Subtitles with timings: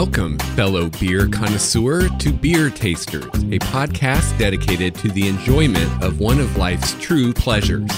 [0.00, 6.38] Welcome, fellow beer connoisseur, to Beer Tasters, a podcast dedicated to the enjoyment of one
[6.38, 7.90] of life's true pleasures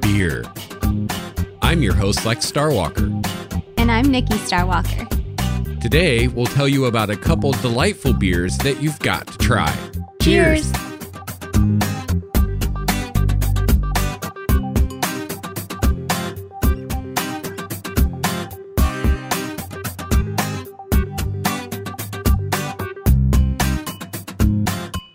[0.00, 0.44] beer.
[1.60, 3.10] I'm your host, Lex Starwalker.
[3.76, 5.06] And I'm Nikki Starwalker.
[5.82, 9.76] Today, we'll tell you about a couple delightful beers that you've got to try.
[10.22, 10.72] Cheers.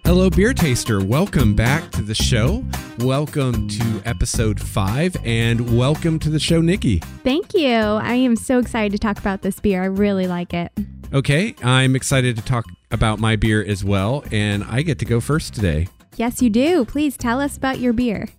[0.09, 1.05] Hello, beer taster.
[1.05, 2.65] Welcome back to the show.
[2.97, 6.97] Welcome to episode five, and welcome to the show, Nikki.
[7.23, 7.75] Thank you.
[7.75, 9.83] I am so excited to talk about this beer.
[9.83, 10.71] I really like it.
[11.13, 15.21] Okay, I'm excited to talk about my beer as well, and I get to go
[15.21, 15.87] first today.
[16.15, 16.85] Yes, you do.
[16.85, 18.29] Please tell us about your beer.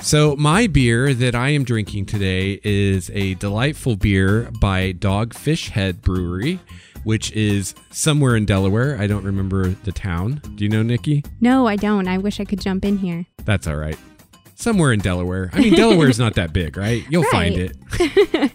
[0.00, 6.00] So, my beer that I am drinking today is a delightful beer by Dogfish Head
[6.00, 6.58] Brewery,
[7.04, 8.98] which is somewhere in Delaware.
[8.98, 10.40] I don't remember the town.
[10.54, 11.24] Do you know, Nikki?
[11.40, 12.08] No, I don't.
[12.08, 13.26] I wish I could jump in here.
[13.44, 13.98] That's all right.
[14.54, 15.50] Somewhere in Delaware.
[15.52, 17.04] I mean, Delaware's not that big, right?
[17.08, 18.52] You'll find it.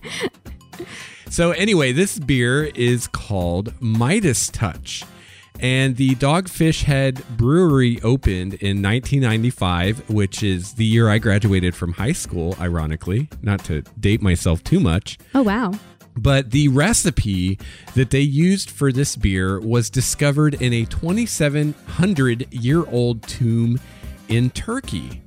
[1.30, 5.04] so, anyway, this beer is called Midas Touch.
[5.60, 11.94] And the Dogfish Head Brewery opened in 1995, which is the year I graduated from
[11.94, 15.18] high school, ironically, not to date myself too much.
[15.34, 15.72] Oh, wow.
[16.16, 17.60] But the recipe
[17.96, 23.80] that they used for this beer was discovered in a 2,700 year old tomb
[24.28, 25.22] in Turkey.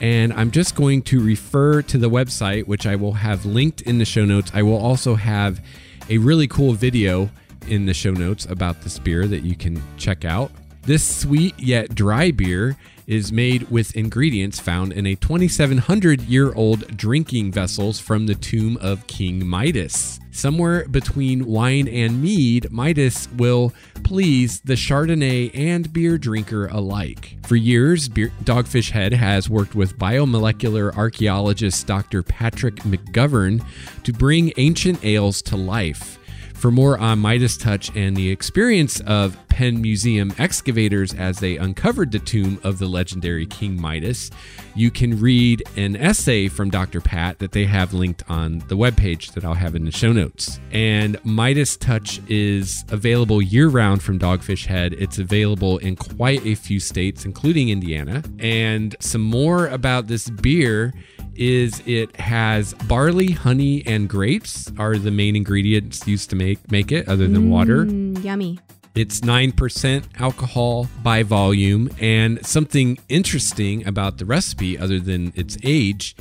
[0.00, 3.98] And I'm just going to refer to the website, which I will have linked in
[3.98, 4.50] the show notes.
[4.52, 5.64] I will also have
[6.10, 7.30] a really cool video
[7.68, 10.50] in the show notes about this beer that you can check out.
[10.82, 16.96] This sweet yet dry beer is made with ingredients found in a 2700 year old
[16.96, 20.20] drinking vessels from the tomb of King Midas.
[20.30, 27.36] Somewhere between wine and mead, Midas will please the Chardonnay and beer drinker alike.
[27.46, 32.24] For years, beer, Dogfish Head has worked with biomolecular archaeologist Dr.
[32.24, 33.64] Patrick McGovern
[34.02, 36.18] to bring ancient ales to life.
[36.64, 42.10] For more on Midas Touch and the experience of Penn Museum excavators as they uncovered
[42.10, 44.30] the tomb of the legendary King Midas,
[44.74, 47.02] you can read an essay from Dr.
[47.02, 50.58] Pat that they have linked on the webpage that I'll have in the show notes.
[50.72, 54.94] And Midas Touch is available year round from Dogfish Head.
[54.94, 58.22] It's available in quite a few states, including Indiana.
[58.38, 60.94] And some more about this beer
[61.36, 66.92] is it has barley, honey, and grapes are the main ingredients used to make make
[66.92, 67.84] it, other than water.
[67.84, 68.58] Mm, yummy.
[68.94, 71.90] It's 9% alcohol by volume.
[72.00, 76.14] And something interesting about the recipe, other than its age,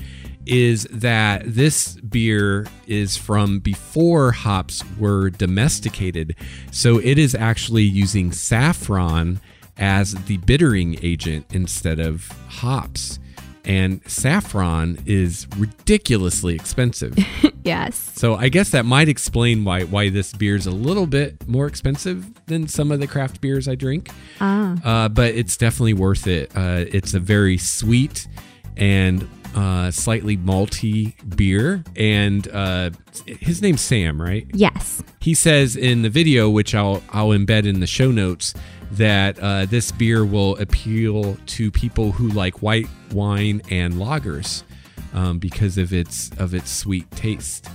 [0.47, 6.35] is that this beer is from before hops were domesticated.
[6.71, 9.39] So it is actually using saffron
[9.77, 13.19] as the bittering agent instead of hops.
[13.65, 17.17] And saffron is ridiculously expensive.
[17.63, 18.11] Yes.
[18.15, 21.65] So I guess that might explain why why this beer is a little bit more
[21.65, 24.09] expensive than some of the craft beers I drink.
[24.41, 24.75] Ah.
[24.83, 26.51] Uh, but it's definitely worth it.
[26.55, 28.27] Uh, it's a very sweet
[28.75, 32.89] and uh, slightly malty beer, and uh,
[33.25, 34.47] his name's Sam, right?
[34.53, 35.03] Yes.
[35.21, 38.53] He says in the video, which I'll I'll embed in the show notes,
[38.97, 44.63] that uh, this beer will appeal to people who like white wine and lagers
[45.13, 47.67] um, because of its of its sweet taste.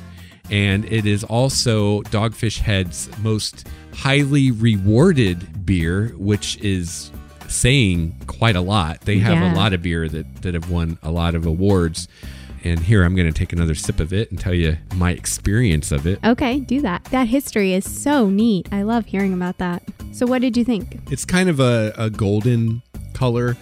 [0.51, 7.11] And it is also Dogfish Head's most highly rewarded beer, which is
[7.49, 9.03] saying quite a lot.
[9.03, 9.53] They have Yeah.
[9.53, 12.09] a lot of beer that, that have won a lot of awards.
[12.65, 15.93] And here I'm going to take another sip of it and tell you my experience
[15.93, 16.19] of it.
[16.25, 17.05] Okay, do that.
[17.07, 18.69] That history is so neat.
[18.73, 19.83] I love hearing about that.
[20.19, 20.99] So, what did you think?
[21.13, 22.83] It's kind of a, a golden
[23.15, 23.57] color.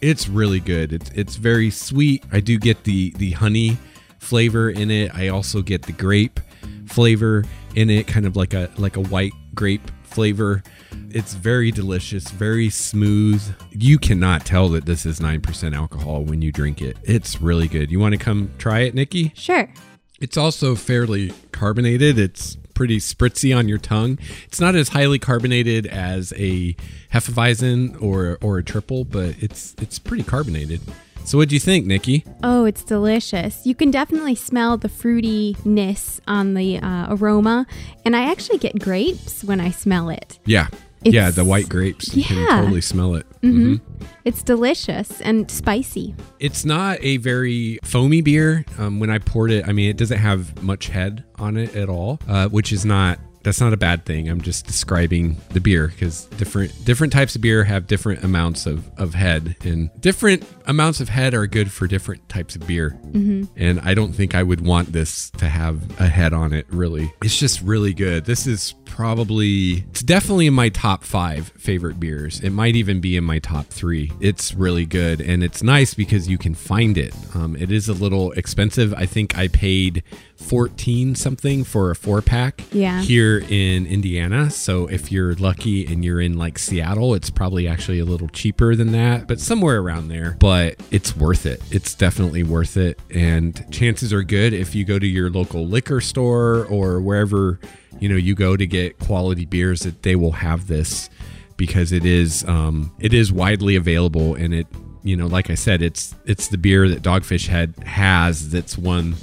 [0.00, 0.92] It's really good.
[0.92, 2.24] It's it's very sweet.
[2.32, 3.78] I do get the the honey
[4.18, 5.14] flavor in it.
[5.14, 6.40] I also get the grape
[6.88, 7.44] flavor
[7.76, 10.64] in it, kind of like a like a white grape flavor.
[11.10, 13.40] It's very delicious, very smooth.
[13.70, 16.96] You cannot tell that this is 9% alcohol when you drink it.
[17.04, 17.88] It's really good.
[17.88, 19.30] You want to come try it, Nikki?
[19.36, 19.72] Sure.
[20.20, 22.18] It's also fairly carbonated.
[22.18, 24.18] It's pretty spritzy on your tongue.
[24.44, 26.74] It's not as highly carbonated as a
[27.12, 30.80] Hefeweizen or or a triple, but it's it's pretty carbonated.
[31.26, 32.24] So what do you think, Nikki?
[32.42, 33.66] Oh, it's delicious.
[33.66, 37.66] You can definitely smell the fruitiness on the uh, aroma.
[38.06, 40.38] And I actually get grapes when I smell it.
[40.46, 40.68] Yeah.
[41.04, 42.14] It's- yeah, the white grapes.
[42.14, 42.60] You can Yeah.
[42.60, 43.26] totally smell it.
[43.42, 43.76] hmm
[44.24, 46.14] It's delicious and spicy.
[46.38, 48.64] It's not a very foamy beer.
[48.78, 51.88] Um, when I poured it, I mean, it doesn't have much head on it at
[51.88, 54.28] all, uh, which is not that's not a bad thing.
[54.28, 58.84] I'm just describing the beer because different different types of beer have different amounts of,
[58.98, 62.98] of head, and different amounts of head are good for different types of beer.
[63.06, 63.44] Mm-hmm.
[63.56, 66.66] And I don't think I would want this to have a head on it.
[66.68, 68.26] Really, it's just really good.
[68.26, 72.40] This is probably it's definitely in my top five favorite beers.
[72.40, 74.12] It might even be in my top three.
[74.20, 77.14] It's really good, and it's nice because you can find it.
[77.34, 78.92] Um, it is a little expensive.
[78.94, 80.02] I think I paid
[80.36, 83.02] 14 something for a four pack Yeah.
[83.02, 84.50] here in Indiana.
[84.50, 88.74] So if you're lucky and you're in like Seattle, it's probably actually a little cheaper
[88.74, 90.36] than that, but somewhere around there.
[90.40, 91.62] But it's worth it.
[91.70, 92.98] It's definitely worth it.
[93.14, 97.60] And chances are good if you go to your local liquor store or wherever
[97.98, 101.10] you know you go to get quality beers that they will have this
[101.56, 104.66] because it is um, it is widely available and it
[105.02, 109.16] you know like I said it's it's the beer that Dogfish Head has that's won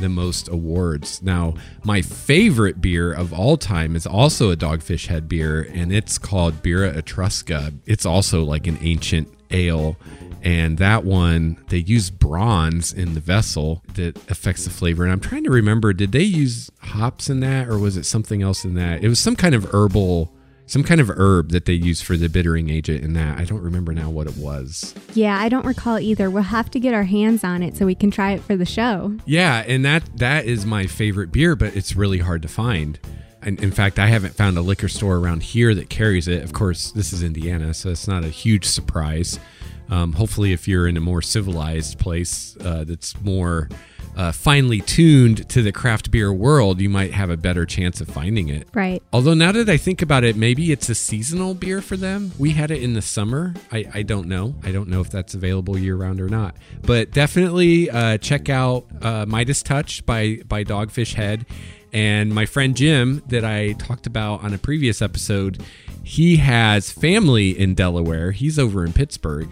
[0.00, 1.22] the most awards.
[1.22, 1.54] Now,
[1.84, 6.62] my favorite beer of all time is also a Dogfish Head beer, and it's called
[6.62, 7.72] Birra Etrusca.
[7.86, 9.96] It's also like an ancient ale.
[10.46, 15.02] And that one, they use bronze in the vessel that affects the flavor.
[15.02, 18.42] And I'm trying to remember, did they use hops in that or was it something
[18.42, 19.02] else in that?
[19.02, 20.32] It was some kind of herbal,
[20.66, 23.40] some kind of herb that they used for the bittering agent in that.
[23.40, 24.94] I don't remember now what it was.
[25.14, 26.30] Yeah, I don't recall either.
[26.30, 28.64] We'll have to get our hands on it so we can try it for the
[28.64, 29.16] show.
[29.24, 33.00] Yeah, and that that is my favorite beer, but it's really hard to find.
[33.42, 36.44] And in fact, I haven't found a liquor store around here that carries it.
[36.44, 39.40] Of course, this is Indiana, so it's not a huge surprise.
[39.88, 43.68] Um, hopefully, if you're in a more civilized place uh, that's more
[44.16, 48.08] uh, finely tuned to the craft beer world, you might have a better chance of
[48.08, 48.66] finding it.
[48.74, 49.02] Right.
[49.12, 52.32] Although now that I think about it, maybe it's a seasonal beer for them.
[52.38, 53.54] We had it in the summer.
[53.70, 54.54] I, I don't know.
[54.62, 56.56] I don't know if that's available year round or not.
[56.82, 61.46] But definitely uh, check out uh, Midas Touch by by Dogfish Head.
[61.92, 65.62] And my friend Jim, that I talked about on a previous episode,
[66.02, 68.32] he has family in Delaware.
[68.32, 69.48] He's over in Pittsburgh.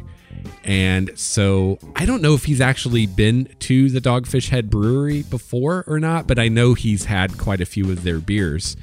[0.64, 5.85] And so I don't know if he's actually been to the Dogfish Head Brewery before
[5.87, 8.76] or not, but I know he's had quite a few of their beers.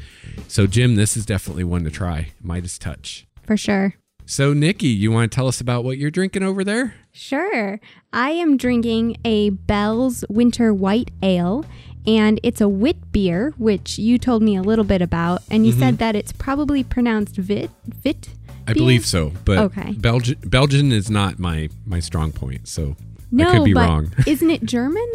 [0.47, 2.31] So, Jim, this is definitely one to try.
[2.41, 3.25] Midas Touch.
[3.43, 3.95] For sure.
[4.25, 6.95] So, Nikki, you want to tell us about what you're drinking over there?
[7.11, 7.79] Sure.
[8.13, 11.65] I am drinking a Bell's Winter White Ale,
[12.07, 15.73] and it's a wit beer, which you told me a little bit about, and you
[15.73, 15.81] mm-hmm.
[15.81, 17.71] said that it's probably pronounced vit.
[17.85, 18.29] Vit.
[18.67, 19.93] I believe so, but Okay.
[19.93, 22.95] Belgian Belgian is not my my strong point, so
[23.31, 24.11] No, I could be but wrong.
[24.27, 25.07] isn't it German?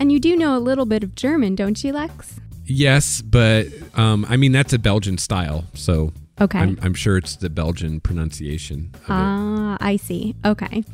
[0.00, 2.40] And you do know a little bit of German, don't you, Lex?
[2.66, 6.58] yes, but um, I mean that's a Belgian style, so Okay.
[6.60, 8.92] I'm, I'm sure it's the Belgian pronunciation.
[9.08, 10.36] Ah, I see.
[10.44, 10.84] Okay.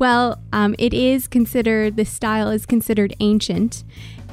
[0.00, 3.84] Well, um, it is considered, the style is considered ancient,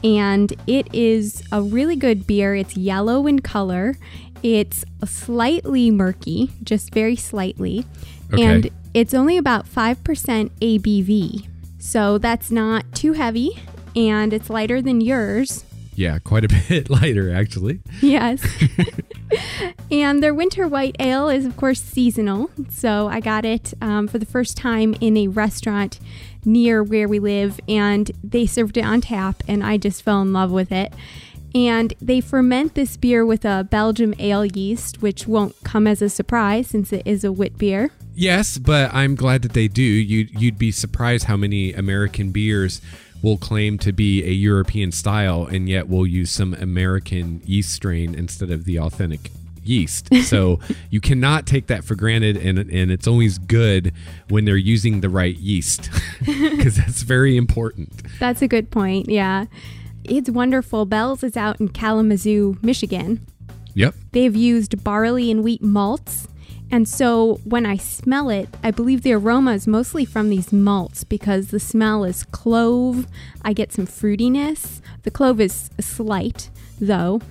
[0.03, 2.55] and it is a really good beer.
[2.55, 3.95] It's yellow in color,
[4.43, 7.85] it's slightly murky, just very slightly,
[8.33, 8.43] Okay.
[8.43, 11.47] and it's only about 5% ABV.
[11.79, 13.59] So that's not too heavy,
[13.95, 15.63] and it's lighter than yours.
[15.95, 17.79] Yeah, quite a bit lighter actually.
[18.01, 18.45] Yes.
[19.91, 22.49] and their winter white ale is, of course, seasonal.
[22.69, 25.99] So I got it um, for the first time in a restaurant
[26.43, 30.31] near where we live, and they served it on tap, and I just fell in
[30.33, 30.93] love with it.
[31.55, 36.09] And they ferment this beer with a Belgium ale yeast, which won't come as a
[36.09, 37.91] surprise since it is a wit beer.
[38.13, 39.81] Yes, but I'm glad that they do.
[39.81, 42.81] You you'd be surprised how many American beers
[43.21, 48.13] will claim to be a European style and yet will use some American yeast strain
[48.13, 49.31] instead of the authentic
[49.63, 50.09] yeast.
[50.25, 50.59] So
[50.89, 53.93] you cannot take that for granted and and it's always good
[54.29, 55.89] when they're using the right yeast
[56.25, 57.91] because that's very important.
[58.19, 59.07] That's a good point.
[59.09, 59.45] Yeah.
[60.09, 60.85] It's wonderful.
[60.85, 63.25] Bell's is out in Kalamazoo, Michigan.
[63.73, 63.95] Yep.
[64.11, 66.27] They've used barley and wheat malts.
[66.71, 71.03] And so when I smell it, I believe the aroma is mostly from these malts
[71.03, 73.07] because the smell is clove.
[73.43, 74.81] I get some fruitiness.
[75.03, 77.21] The clove is slight, though.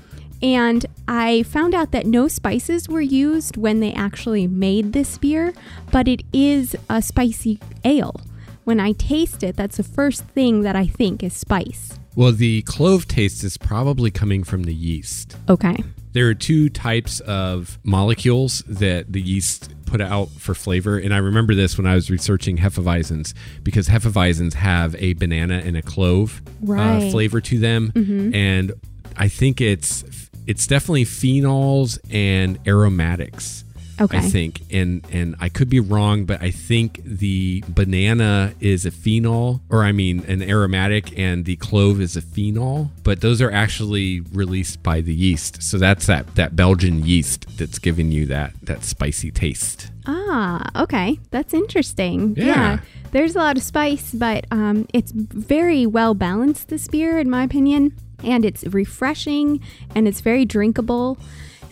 [0.43, 5.54] And I found out that no spices were used when they actually made this beer,
[5.90, 8.21] but it is a spicy ale.
[8.64, 11.99] When I taste it, that's the first thing that I think is spice.
[12.16, 15.37] Well, the clove taste is probably coming from the yeast.
[15.49, 15.76] Okay.
[16.12, 20.97] There are two types of molecules that the yeast put out for flavor.
[20.97, 25.76] And I remember this when I was researching Hefeweizens because Hefeweizens have a banana and
[25.76, 27.02] a clove Right.
[27.09, 27.90] uh, flavor to them.
[28.35, 28.73] And
[29.16, 30.04] I think it's
[30.47, 33.64] it's definitely phenols and aromatics
[34.01, 34.19] Okay.
[34.19, 38.91] I think, and and I could be wrong, but I think the banana is a
[38.91, 42.91] phenol, or I mean an aromatic, and the clove is a phenol.
[43.03, 47.79] But those are actually released by the yeast, so that's that that Belgian yeast that's
[47.79, 49.91] giving you that that spicy taste.
[50.07, 51.19] Ah, okay.
[51.31, 52.35] That's interesting.
[52.37, 52.81] Yeah.
[53.13, 57.45] There's a lot of spice, but um, it's very well balanced, this beer, in my
[57.45, 57.95] opinion.
[58.23, 59.61] And it's refreshing
[59.95, 61.19] and it's very drinkable.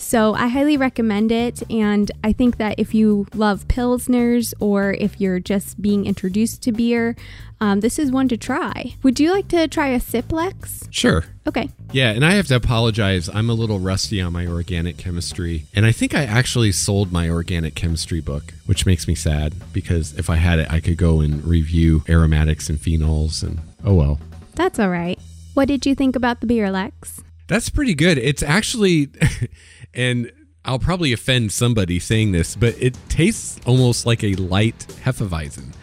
[0.02, 1.62] So I highly recommend it.
[1.70, 6.72] And I think that if you love Pilsners or if you're just being introduced to
[6.72, 7.16] beer,
[7.60, 8.96] um, this is one to try.
[9.04, 10.88] Would you like to try a sip, Lex?
[10.90, 11.24] Sure.
[11.46, 11.70] Okay.
[11.92, 13.30] Yeah, and I have to apologize.
[13.32, 15.66] I'm a little rusty on my organic chemistry.
[15.72, 20.18] And I think I actually sold my organic chemistry book, which makes me sad because
[20.18, 24.20] if I had it, I could go and review aromatics and phenols and oh well.
[24.56, 25.18] That's all right.
[25.54, 27.22] What did you think about the beer, Lex?
[27.46, 28.18] That's pretty good.
[28.18, 29.10] It's actually
[29.94, 30.30] and
[30.64, 35.74] I'll probably offend somebody saying this, but it tastes almost like a light Hefeweizen.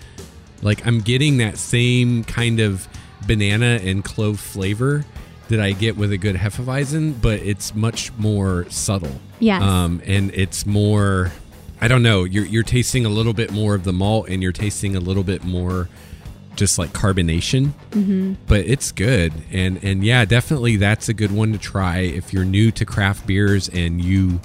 [0.62, 2.88] Like I'm getting that same kind of
[3.28, 5.06] banana and clove flavor
[5.50, 9.20] that I get with a good Hefeweizen, but it's much more subtle.
[9.40, 9.62] Yes.
[9.62, 11.32] Um, and it's more,
[11.82, 14.52] I don't know, you're, you're tasting a little bit more of the malt and you're
[14.52, 15.90] tasting a little bit more
[16.56, 17.72] just like carbonation.
[17.92, 18.34] Mm-hmm.
[18.48, 19.34] But it's good.
[19.52, 23.26] And, and yeah, definitely that's a good one to try if you're new to craft
[23.26, 24.40] beers and you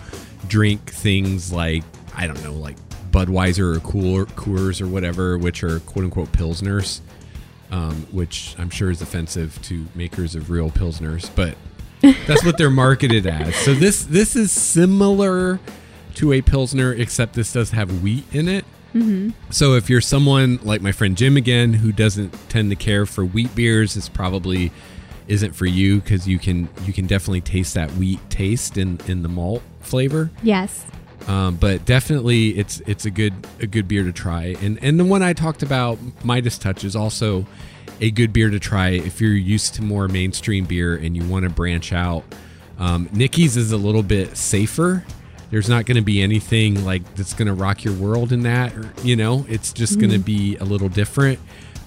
[0.48, 1.84] drink things like,
[2.14, 2.76] I don't know, like
[3.10, 7.00] Budweiser or Cooler, Coors or whatever, which are quote unquote Pilsners,
[7.70, 11.56] um, which I'm sure is offensive to makers of real Pilsners, but
[12.26, 13.54] that's what they're marketed as.
[13.56, 15.60] So this this is similar
[16.14, 18.64] to a Pilsner, except this does have wheat in it.
[18.94, 19.30] Mm-hmm.
[19.50, 23.24] So if you're someone like my friend Jim again, who doesn't tend to care for
[23.24, 24.70] wheat beers, this probably
[25.26, 29.22] isn't for you because you can you can definitely taste that wheat taste in in
[29.22, 30.30] the malt flavor.
[30.42, 30.84] Yes.
[31.26, 34.56] Um, but definitely, it's it's a good a good beer to try.
[34.60, 37.46] And and the one I talked about, Midas Touch, is also
[38.00, 41.44] a good beer to try if you're used to more mainstream beer and you want
[41.44, 42.24] to branch out.
[42.78, 45.04] Um, Nikki's is a little bit safer.
[45.54, 48.76] There's not going to be anything like that's going to rock your world in that.
[48.76, 51.38] Or, you know, it's just going to be a little different.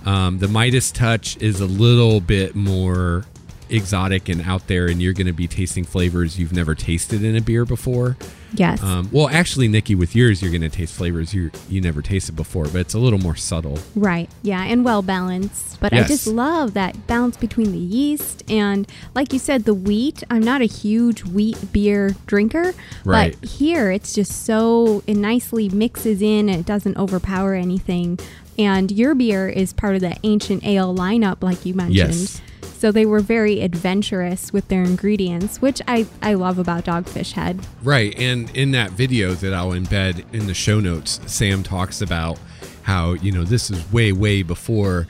[0.06, 3.26] Um, the Midas Touch is a little bit more
[3.68, 7.36] exotic and out there, and you're going to be tasting flavors you've never tasted in
[7.36, 8.16] a beer before.
[8.54, 8.82] Yes.
[8.82, 12.36] Um, well, actually, Nikki, with yours, you're going to taste flavors you you never tasted
[12.36, 13.78] before, but it's a little more subtle.
[13.96, 14.30] Right.
[14.42, 15.80] Yeah, and well balanced.
[15.80, 20.24] But I just love that balance between the yeast and, like you said, the wheat.
[20.30, 22.74] I'm not a huge wheat beer drinker,
[23.06, 23.36] Right.
[23.40, 28.20] but here it's just so it nicely mixes in and it doesn't overpower anything.
[28.58, 31.96] And your beer is part of the ancient ale lineup, like you mentioned.
[31.96, 32.42] Yes.
[32.80, 37.66] So they were very adventurous with their ingredients, which I, I love about Dogfish Head.
[37.82, 38.14] Right.
[38.20, 42.40] And in that video that I'll embed in the show notes, Sam talks about
[42.84, 45.08] how, you know, this is way, way before,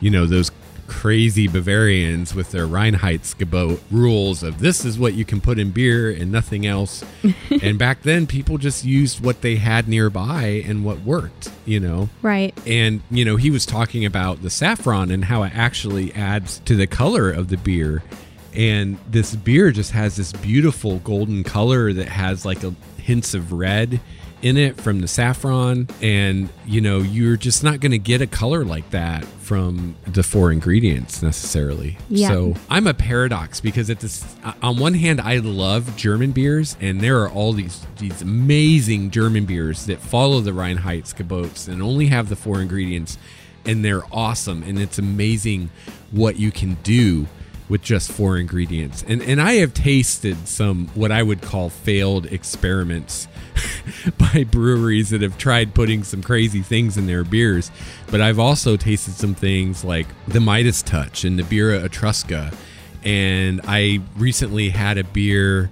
[0.00, 0.50] you know, those
[0.88, 6.10] crazy Bavarians with their Reinheitsgebot rules of this is what you can put in beer
[6.10, 7.04] and nothing else.
[7.62, 12.08] and back then, people just used what they had nearby and what worked, you know.
[12.22, 12.58] Right.
[12.66, 16.74] and you know he was talking about the saffron and how it actually adds to
[16.74, 18.02] the color of the beer
[18.58, 23.52] and this beer just has this beautiful golden color that has like a hints of
[23.52, 24.00] red
[24.42, 28.26] in it from the saffron and you know you're just not going to get a
[28.26, 32.28] color like that from the four ingredients necessarily Yeah.
[32.28, 36.76] so i'm a paradox because at this uh, on one hand i love german beers
[36.80, 42.06] and there are all these these amazing german beers that follow the reinheitsgebots and only
[42.06, 43.18] have the four ingredients
[43.64, 45.70] and they're awesome and it's amazing
[46.12, 47.26] what you can do
[47.68, 49.04] with just four ingredients.
[49.06, 53.28] And and I have tasted some what I would call failed experiments
[54.18, 57.70] by breweries that have tried putting some crazy things in their beers.
[58.10, 62.54] But I've also tasted some things like the Midas Touch and the Birra Etrusca.
[63.04, 65.70] And I recently had a beer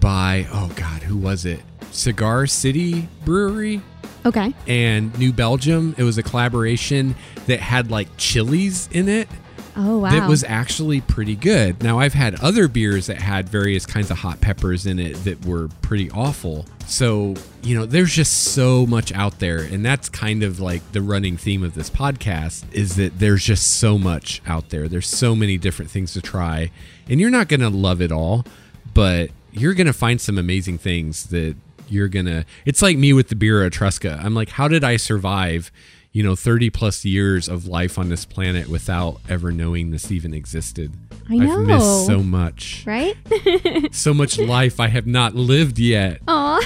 [0.00, 1.60] by oh god, who was it?
[1.90, 3.82] Cigar City Brewery
[4.24, 4.54] Okay.
[4.66, 5.94] and New Belgium.
[5.98, 7.14] It was a collaboration
[7.46, 9.28] that had like chilies in it
[9.76, 10.10] Oh, wow.
[10.10, 11.82] that was actually pretty good.
[11.82, 15.46] Now, I've had other beers that had various kinds of hot peppers in it that
[15.46, 16.66] were pretty awful.
[16.86, 19.60] So, you know, there's just so much out there.
[19.60, 23.78] And that's kind of like the running theme of this podcast is that there's just
[23.78, 24.88] so much out there.
[24.88, 26.70] There's so many different things to try.
[27.08, 28.44] And you're not going to love it all,
[28.92, 31.56] but you're going to find some amazing things that
[31.88, 32.44] you're going to.
[32.66, 34.22] It's like me with the Birra Etrusca.
[34.22, 35.72] I'm like, how did I survive?
[36.12, 40.34] You know 30 plus years of life on this planet without ever knowing this even
[40.34, 40.92] existed
[41.30, 42.04] I i've missed know.
[42.06, 43.16] so much right?
[43.92, 46.60] so much life i have not lived yet Aw.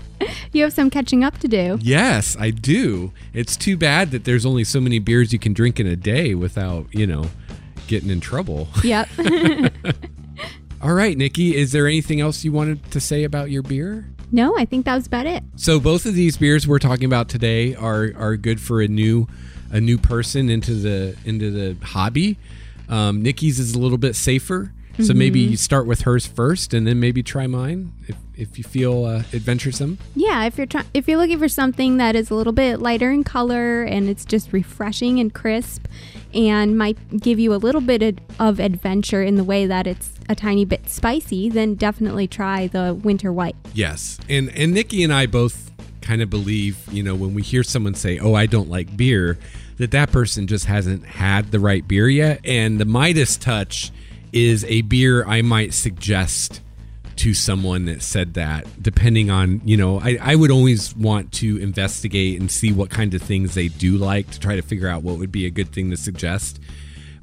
[0.52, 1.78] You have some catching up to do.
[1.80, 3.12] Yes, I do.
[3.32, 6.34] It's too bad that there's only so many beers you can drink in a day
[6.34, 7.30] without, you know,
[7.86, 8.68] getting in trouble.
[8.82, 9.08] Yep.
[10.82, 14.06] All right, Nikki, is there anything else you wanted to say about your beer?
[14.32, 15.42] No, I think that was about it.
[15.56, 19.28] So both of these beers we're talking about today are are good for a new
[19.70, 22.38] a new person into the into the hobby.
[22.88, 26.86] Um, Nikki's is a little bit safer, so maybe you start with hers first, and
[26.86, 29.98] then maybe try mine if if you feel uh, adventuresome.
[30.16, 33.10] Yeah, if you're try- if you're looking for something that is a little bit lighter
[33.10, 35.86] in color and it's just refreshing and crisp
[36.34, 40.34] and might give you a little bit of, adventure in the way that it's a
[40.34, 43.56] tiny bit spicy, then definitely try the winter white.
[43.74, 45.70] Yes, and and Nikki and I both
[46.00, 49.38] kind of believe, you know, when we hear someone say, "Oh, I don't like beer,"
[49.76, 52.40] that that person just hasn't had the right beer yet.
[52.44, 53.92] And the Midas Touch
[54.32, 56.60] is a beer I might suggest
[57.20, 61.58] to someone that said that, depending on, you know, I, I would always want to
[61.58, 65.02] investigate and see what kind of things they do like to try to figure out
[65.02, 66.58] what would be a good thing to suggest.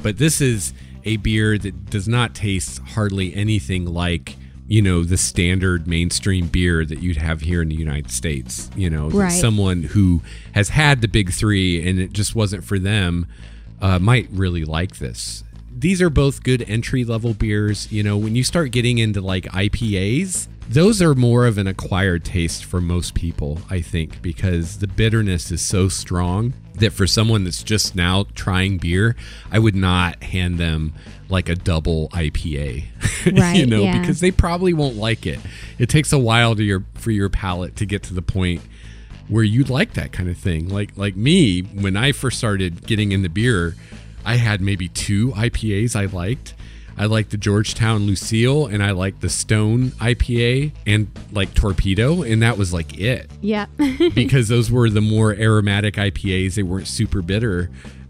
[0.04, 0.74] But this is
[1.04, 4.36] a beer that does not taste hardly anything like
[4.70, 8.70] you know the standard mainstream beer that you'd have here in the United States.
[8.75, 9.30] You know, Right.
[9.32, 13.25] someone who has had the big three and it just wasn't for them
[13.82, 15.44] uh, might really like this.
[15.80, 17.92] These are both good entry level beers.
[17.92, 22.26] You know, when you start getting into like IPAs, those are more of an acquired
[22.26, 27.44] taste for most people, I think, because the bitterness is so strong that for someone
[27.44, 29.16] that's just now trying beer,
[29.52, 30.96] I would not hand them
[31.30, 32.86] like a double IPA.
[33.40, 34.00] right, you know, yeah.
[34.00, 35.40] because they probably won't like it.
[35.78, 38.62] It takes a while to your for your palate to get to the point
[39.28, 40.70] where you like that kind of thing.
[40.70, 43.76] Like like me, when I first started getting into beer,
[44.28, 46.54] I had maybe two IPAs I liked.
[46.98, 52.42] I liked the Georgetown Lucille and I liked the Stone IPA and like Torpedo, and
[52.42, 53.68] that was like it Yeah.
[54.16, 56.56] because those were the more aromatic IPAs.
[56.56, 57.70] They weren't super bitter.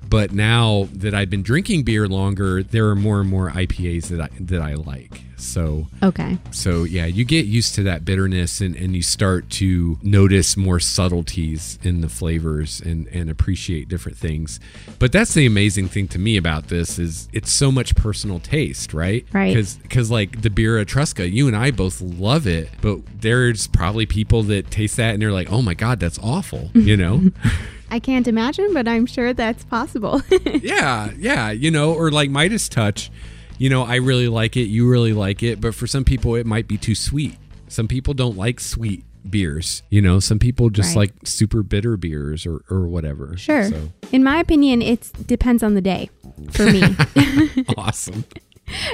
[0.09, 4.21] But now that I've been drinking beer longer, there are more and more IPAs that
[4.21, 5.21] I that I like.
[5.37, 6.37] So okay.
[6.51, 10.79] so yeah, you get used to that bitterness and, and you start to notice more
[10.79, 14.59] subtleties in the flavors and, and appreciate different things.
[14.97, 18.93] But that's the amazing thing to me about this is it's so much personal taste,
[18.93, 19.25] right?
[19.31, 19.55] Right.
[19.83, 24.41] Because like the Birra Etrusca, you and I both love it, but there's probably people
[24.43, 27.31] that taste that and they're like, oh my God, that's awful, you know?
[27.89, 30.21] I can't imagine, but I'm sure that's possible.
[30.61, 33.09] yeah, yeah, you know, or like Midas Touch,
[33.57, 36.45] you know, I really like it, you really like it, but for some people it
[36.45, 37.35] might be too sweet.
[37.69, 41.11] Some people don't like sweet beers, you know, some people just Right.
[41.11, 43.35] like super bitter beers or or whatever.
[43.37, 43.69] sure.
[43.69, 46.09] So In my opinion, it depends on the day
[46.51, 46.81] for me.
[47.77, 48.23] awesome.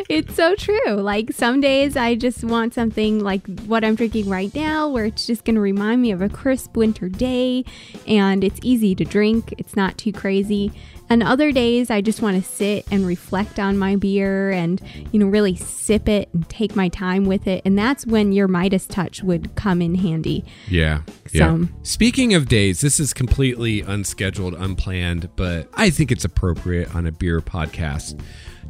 [0.09, 0.93] It's so true.
[0.93, 5.25] Like some days I just want something like what I'm drinking right now, where it's
[5.25, 7.65] just going to remind me of a crisp winter day
[8.07, 9.53] and it's easy to drink.
[9.57, 10.71] It's not too crazy.
[11.09, 14.81] And other days I just want to sit and reflect on my beer and,
[15.11, 17.61] you know, really sip it and take my time with it.
[17.65, 20.45] And that's when your Midas touch would come in handy.
[20.67, 21.01] Yeah.
[21.31, 21.59] Yeah.
[21.83, 27.11] Speaking of days, this is completely unscheduled, unplanned, but I think it's appropriate on a
[27.11, 28.19] beer podcast.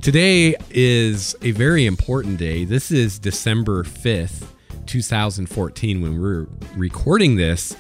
[0.04, 2.66] Today is a very important day.
[2.66, 4.46] This is December 5th,
[4.86, 7.74] 2014, when we're recording this,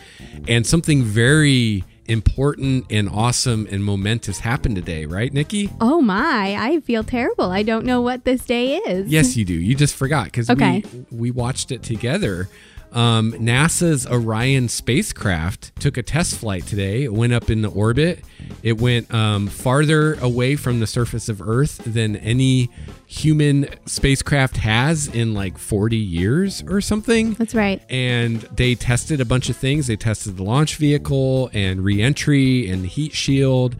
[0.47, 5.69] and something very important and awesome and momentous happened today, right, Nikki?
[5.81, 7.51] Oh my, I feel terrible.
[7.51, 9.11] I don't know what this day is.
[9.11, 9.53] Yes, you do.
[9.53, 10.81] You just forgot because Okay.
[11.11, 12.47] we we watched it together.
[12.93, 17.03] Um, NASA's Orion spacecraft took a test flight today.
[17.03, 18.23] It went up into orbit.
[18.63, 22.69] It went um, farther away from the surface of Earth than any
[23.05, 27.81] human spacecraft has in like 40 years or something That's right.
[27.89, 29.87] and they tested a bunch of things.
[29.87, 33.75] They tested the launch vehicle and reentry and the heat shield,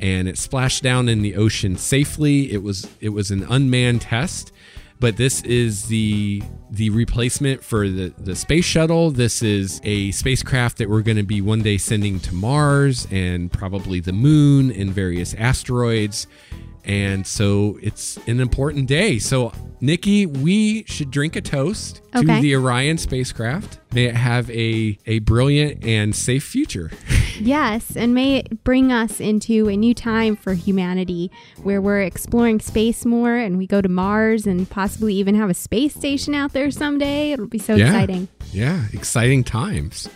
[0.00, 2.52] and it splashed down in the ocean safely.
[2.52, 4.52] It was it was an unmanned test,
[5.00, 9.10] but this is the the replacement for the the space shuttle.
[9.10, 13.52] This is a spacecraft that we're going to be one day sending to Mars and
[13.52, 16.26] probably the moon and various asteroids.
[16.84, 19.18] And so it's an important day.
[19.18, 23.80] So, Nikki, we should drink a toast to the Orion spacecraft.
[23.92, 26.92] May it have a, a brilliant and safe future.
[27.40, 31.30] Yes, and may it bring us into a new time for humanity
[31.62, 35.54] where we're exploring space more and we go to Mars and possibly even have a
[35.54, 37.32] space station out there someday.
[37.32, 37.86] It'll be so Yeah.
[37.86, 38.28] exciting.
[38.52, 40.08] Yeah, exciting times.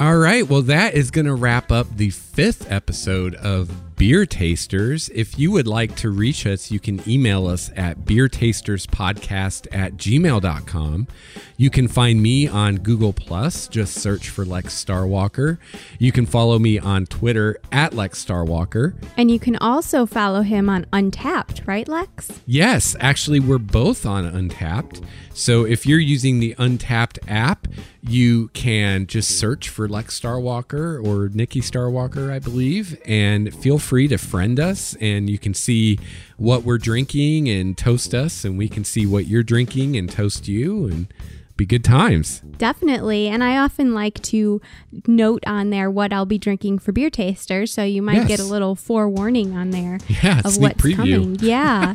[0.00, 5.10] All right, well, that is going to wrap up the fifth episode of beer tasters.
[5.12, 11.08] If you would like to reach us, you can email us at beertasterspodcast at gmail.com.
[11.56, 13.66] You can find me on Google Plus.
[13.66, 15.58] Just search for Lex Starwalker.
[15.98, 18.94] You can follow me on Twitter at Lex Starwalker.
[19.16, 22.40] And you can also follow him on Untappd, right, Lex?
[22.46, 25.04] Yes, actually, we're both on Untappd.
[25.34, 27.66] So if you're using the Untappd app,
[28.08, 34.08] you can just search for Lex Starwalker or Nikki Starwalker, I believe, and feel free
[34.08, 35.98] to friend us and you can see
[36.36, 40.48] what we're drinking and toast us, and we can see what you're drinking and toast
[40.48, 41.12] you and
[41.58, 42.40] be good times.
[42.56, 43.28] Definitely.
[43.28, 44.62] And I often like to
[45.06, 47.70] note on there what I'll be drinking for beer tasters.
[47.72, 48.28] So you might Yes.
[48.28, 50.96] get a little forewarning on there Yeah, of sneak what's preview.
[50.96, 51.36] coming.
[51.40, 51.92] Yeah.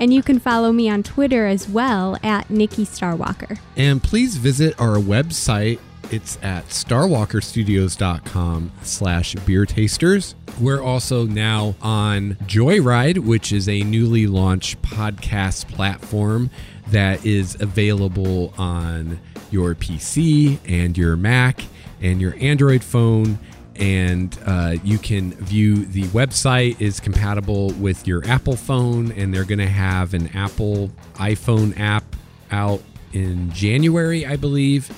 [0.00, 3.58] and you can follow me on Twitter as well at Nikki Starwalker.
[3.76, 5.78] And please visit our website.
[6.12, 10.34] It's at starwalkerstudios.com slash beer tasters.
[10.60, 16.50] We're also now on Joyride, which is a newly launched podcast platform
[16.88, 19.18] that is available on
[19.50, 21.64] your PC and your Mac
[22.02, 23.38] and your Android phone
[23.76, 29.46] and uh, you can view the website is compatible with your apple phone and they're
[29.46, 32.04] going to have an apple iphone app
[32.50, 32.82] out
[33.14, 34.90] in january i believe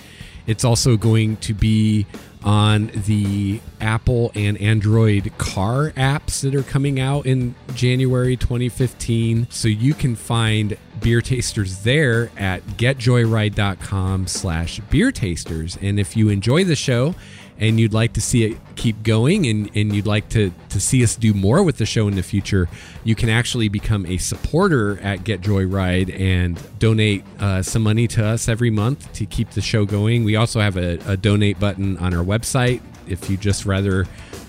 [0.46, 2.06] it's also going to be
[2.42, 9.66] on the apple and android car apps that are coming out in january 2015 so
[9.66, 15.78] you can find beer tasters there at getjoyride.com slash beer tasters.
[15.82, 17.14] And if you enjoy the show
[17.58, 21.02] and you'd like to see it keep going and, and you'd like to, to see
[21.04, 22.68] us do more with the show in the future,
[23.04, 28.24] you can actually become a supporter at Get Joyride and donate uh, some money to
[28.24, 30.24] us every month to keep the show going.
[30.24, 34.06] We also have a, a donate button on our website if you just rather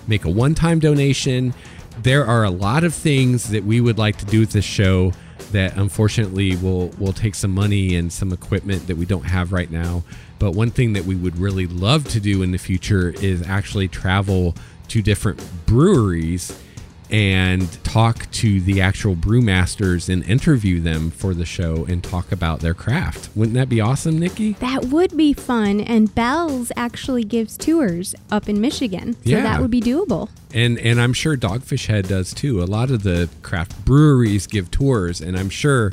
[0.08, 1.54] make a one time donation.
[2.02, 5.14] There are a lot of things that we would like to do with this show
[5.52, 9.70] that unfortunately will will take some money and some equipment that we don't have right
[9.70, 10.04] now.
[10.40, 13.88] But one thing that we would really love to do in the future is actually
[13.88, 14.56] travel
[14.90, 16.58] to different breweries
[17.12, 22.62] and talk to the actual brewmasters and interview them for the show and talk about
[22.62, 23.30] their craft.
[23.36, 24.54] Wouldn't that be awesome, Nikki?
[24.54, 25.80] That would be fun.
[25.82, 29.14] And Bell's actually gives tours up in Michigan.
[29.14, 29.44] So Yeah.
[29.44, 30.30] that would be doable.
[30.54, 32.62] And and I'm sure Dogfish Head does too.
[32.62, 35.92] A lot of the craft breweries give tours, and I'm sure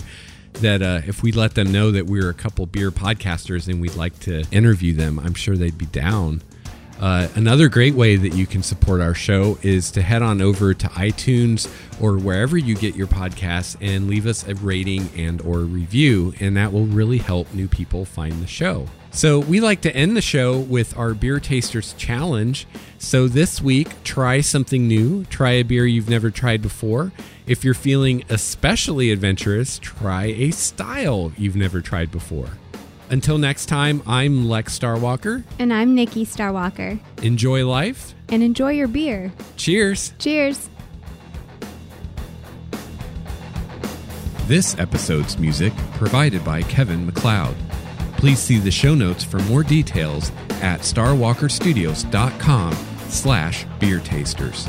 [0.55, 3.95] that uh, if we let them know that we're a couple beer podcasters and we'd
[3.95, 6.43] like to interview them, I'm sure they'd be down.
[7.01, 10.73] Uh, another great way that you can support our show is to head on over
[10.73, 11.69] to iTunes
[12.01, 16.57] or wherever you get your podcasts and leave us a rating and or review, and
[16.57, 18.87] that will really help new people find the show.
[19.15, 22.67] So we like to end the show with our beer tasters challenge.
[22.99, 25.27] So this week, try something new.
[25.27, 27.13] Try a beer you've never tried before.
[27.47, 32.49] If you're feeling especially adventurous, try a style you've never tried before.
[33.11, 35.45] Until next time, I'm Lex Starwalker.
[35.59, 36.99] And I'm Nikki Starwalker.
[37.23, 38.15] Enjoy life.
[38.31, 39.31] And enjoy your beer.
[39.59, 40.15] Cheers.
[40.19, 40.71] Cheers.
[44.47, 47.55] This episode's music provided by Kevin MacLeod.
[48.23, 50.31] Please see the show notes for more details
[50.63, 52.73] at starwalkerstudios.com
[53.09, 54.69] slash beer tasters.